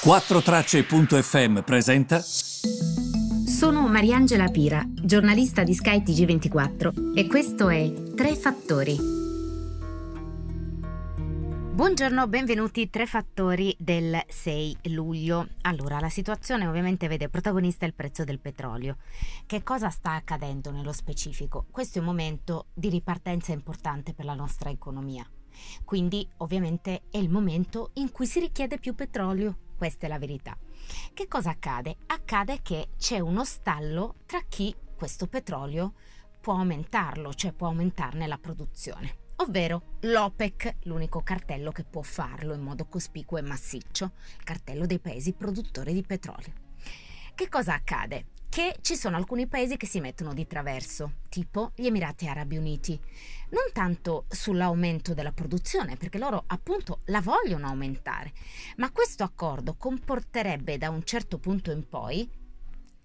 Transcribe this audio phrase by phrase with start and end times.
[0.00, 2.20] 4Tracce.fm presenta.
[2.20, 8.96] Sono Mariangela Pira, giornalista di Sky TG24 e questo è Tre Fattori.
[11.74, 15.48] Buongiorno, benvenuti Tre Fattori del 6 luglio.
[15.62, 18.98] Allora, la situazione ovviamente vede protagonista il prezzo del petrolio.
[19.46, 21.66] Che cosa sta accadendo nello specifico?
[21.72, 25.28] Questo è un momento di ripartenza importante per la nostra economia.
[25.84, 30.58] Quindi ovviamente è il momento in cui si richiede più petrolio questa è la verità.
[31.14, 31.96] Che cosa accade?
[32.06, 35.94] Accade che c'è uno stallo tra chi questo petrolio
[36.40, 42.60] può aumentarlo, cioè può aumentarne la produzione ovvero l'OPEC, l'unico cartello che può farlo in
[42.60, 46.52] modo cospicuo e massiccio, il cartello dei paesi produttori di petrolio.
[47.38, 48.24] Che cosa accade?
[48.48, 52.98] che ci sono alcuni paesi che si mettono di traverso, tipo gli Emirati Arabi Uniti,
[53.50, 58.32] non tanto sull'aumento della produzione, perché loro appunto la vogliono aumentare,
[58.78, 62.28] ma questo accordo comporterebbe da un certo punto in poi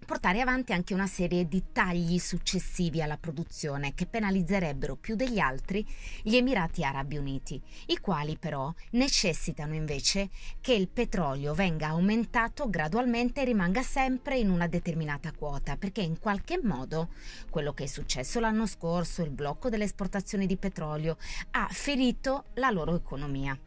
[0.04, 5.86] portare avanti anche una serie di tagli successivi alla produzione che penalizzerebbero più degli altri
[6.22, 13.40] gli Emirati Arabi Uniti, i quali però necessitano invece che il petrolio venga aumentato gradualmente
[13.40, 17.08] e rimanga sempre in una determinata quota, perché in qualche modo
[17.50, 21.16] quello che è successo l'anno scorso, il blocco delle esportazioni di petrolio,
[21.52, 23.58] ha ferito la loro economia.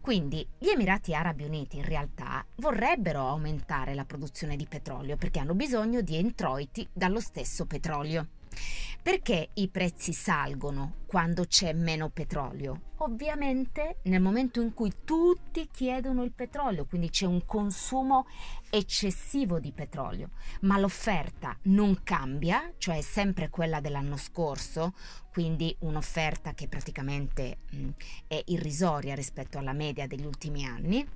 [0.00, 5.54] Quindi gli Emirati Arabi Uniti in realtà vorrebbero aumentare la produzione di petrolio perché hanno
[5.54, 8.26] bisogno di introiti dallo stesso petrolio.
[9.02, 12.88] Perché i prezzi salgono quando c'è meno petrolio?
[12.98, 18.26] Ovviamente nel momento in cui tutti chiedono il petrolio, quindi c'è un consumo
[18.68, 24.92] eccessivo di petrolio, ma l'offerta non cambia, cioè è sempre quella dell'anno scorso,
[25.32, 27.88] quindi un'offerta che praticamente mh,
[28.26, 31.08] è irrisoria rispetto alla media degli ultimi anni.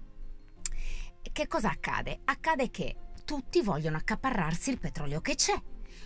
[1.20, 2.20] Che cosa accade?
[2.24, 5.54] Accade che tutti vogliono accaparrarsi il petrolio che c'è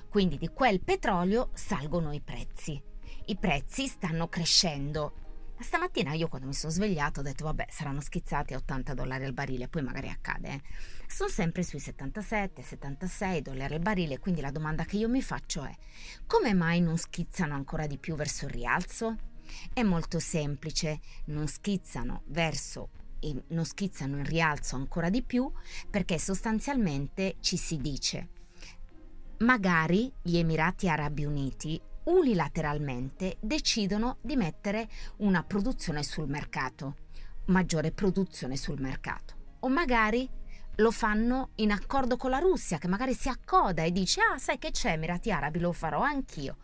[0.09, 2.81] quindi di quel petrolio salgono i prezzi.
[3.27, 5.27] I prezzi stanno crescendo.
[5.61, 9.33] Stamattina io quando mi sono svegliato ho detto vabbè saranno schizzati a 80 dollari al
[9.33, 10.49] barile, poi magari accade.
[10.49, 10.63] Eh.
[11.09, 15.65] Sono sempre sui 77, 76 dollari al barile, quindi la domanda che io mi faccio
[15.65, 15.75] è
[16.27, 19.17] come mai non schizzano ancora di più verso il rialzo?
[19.73, 22.91] È molto semplice, non schizzano verso
[23.49, 25.51] non schizzano in rialzo ancora di più
[25.91, 28.29] perché sostanzialmente ci si dice
[29.39, 34.89] magari gli Emirati Arabi Uniti unilateralmente decidono di mettere
[35.19, 36.97] una produzione sul mercato,
[37.47, 39.35] maggiore produzione sul mercato.
[39.61, 40.29] O magari
[40.77, 44.59] lo fanno in accordo con la Russia, che magari si accoda e dice: Ah, sai
[44.59, 46.57] che c'è, Emirati Arabi, lo farò anch'io.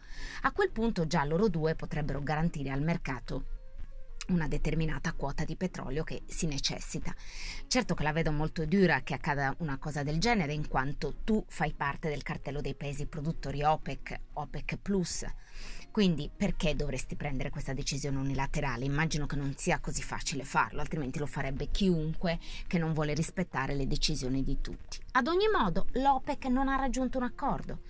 [0.43, 3.53] A quel punto già loro due potrebbero garantire al mercato
[4.29, 7.15] una determinata quota di petrolio che si necessita.
[7.67, 11.45] Certo che la vedo molto dura che accada una cosa del genere in quanto tu
[11.49, 15.25] fai parte del cartello dei paesi produttori OPEC, OPEC Plus
[15.95, 18.85] quindi perché dovresti prendere questa decisione unilaterale?
[18.85, 23.77] Immagino che non sia così facile farlo, altrimenti lo farebbe chiunque che non vuole rispettare
[23.77, 24.99] le decisioni di tutti.
[25.12, 27.83] Ad ogni modo, l'OPEC non ha raggiunto un accordo,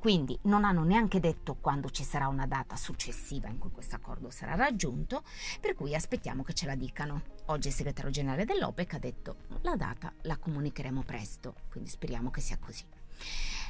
[0.00, 4.28] quindi non hanno neanche detto quando ci sarà una data successiva in cui questo accordo
[4.30, 5.22] sarà raggiunto,
[5.60, 7.22] per cui aspettiamo che ce la dicano.
[7.46, 12.40] Oggi il segretario generale dell'OPEC ha detto la data la comunicheremo presto, quindi speriamo che
[12.40, 12.84] sia così.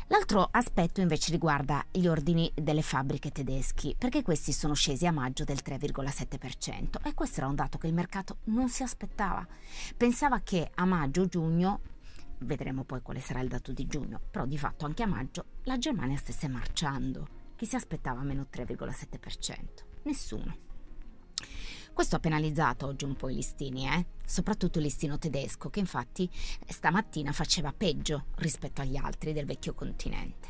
[0.09, 5.45] L'altro aspetto invece riguarda gli ordini delle fabbriche tedeschi, perché questi sono scesi a maggio
[5.45, 9.47] del 3,7% e questo era un dato che il mercato non si aspettava.
[9.97, 11.81] Pensava che a maggio-giugno,
[12.41, 15.79] vedremo poi quale sarà il dato di giugno, però di fatto anche a maggio la
[15.79, 17.41] Germania stesse marciando.
[17.57, 19.57] Chi si aspettava meno 3,7%?
[20.03, 20.72] Nessuno.
[22.03, 24.07] Questo ha penalizzato oggi un po' i listini, eh?
[24.25, 26.29] soprattutto il listino tedesco, che infatti
[26.67, 30.49] stamattina faceva peggio rispetto agli altri del vecchio continente.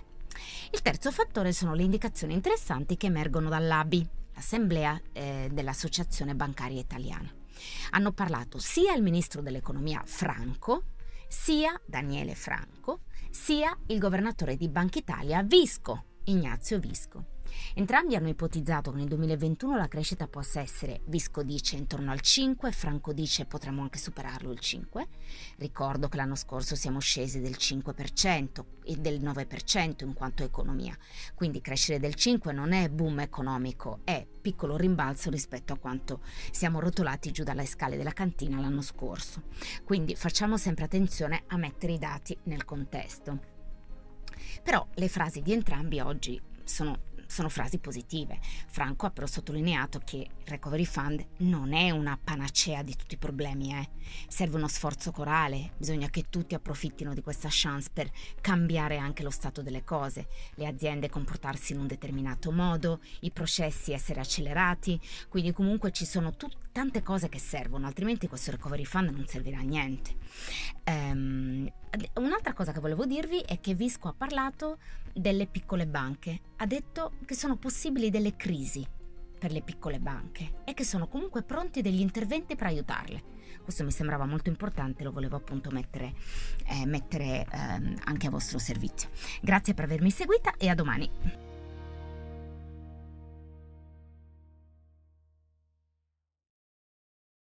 [0.70, 7.30] Il terzo fattore sono le indicazioni interessanti che emergono dall'ABI, l'Assemblea eh, dell'Associazione Bancaria Italiana.
[7.90, 10.84] Hanno parlato sia il ministro dell'economia Franco,
[11.28, 13.00] sia Daniele Franco,
[13.30, 17.31] sia il governatore di Banca Italia Visco, Ignazio Visco.
[17.74, 22.70] Entrambi hanno ipotizzato che nel 2021 la crescita possa essere, Visco dice intorno al 5,
[22.72, 25.08] Franco dice potremmo anche superarlo il 5.
[25.56, 30.96] Ricordo che l'anno scorso siamo scesi del 5% e del 9% in quanto economia,
[31.34, 36.20] quindi crescere del 5 non è boom economico, è piccolo rimbalzo rispetto a quanto
[36.50, 39.44] siamo rotolati giù dalle scale della cantina l'anno scorso.
[39.84, 43.50] Quindi facciamo sempre attenzione a mettere i dati nel contesto.
[44.62, 48.38] Però le frasi di entrambi oggi sono sono frasi positive.
[48.66, 53.18] Franco ha però sottolineato che il Recovery Fund non è una panacea di tutti i
[53.18, 53.88] problemi, eh.
[54.28, 59.30] serve uno sforzo corale, bisogna che tutti approfittino di questa chance per cambiare anche lo
[59.30, 60.26] stato delle cose,
[60.56, 66.36] le aziende comportarsi in un determinato modo, i processi essere accelerati, quindi comunque ci sono
[66.36, 70.16] tut- tante cose che servono, altrimenti questo Recovery Fund non servirà a niente.
[70.86, 71.70] Um,
[72.14, 74.78] un'altra cosa che volevo dirvi è che Visco ha parlato
[75.12, 78.86] delle piccole banche, ha detto che sono possibili delle crisi
[79.38, 83.22] per le piccole banche e che sono comunque pronti degli interventi per aiutarle.
[83.62, 86.14] Questo mi sembrava molto importante, lo volevo appunto mettere,
[86.66, 89.08] eh, mettere ehm, anche a vostro servizio.
[89.40, 91.51] Grazie per avermi seguita e a domani.